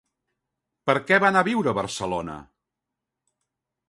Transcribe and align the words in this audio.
Per 0.89 0.95
què 1.11 1.19
va 1.23 1.29
anar 1.33 1.43
a 1.45 1.45
viure 1.49 1.71
a 1.73 1.79
Barcelona? 1.81 2.39